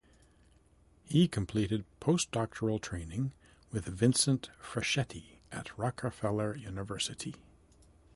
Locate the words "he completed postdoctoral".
1.05-2.81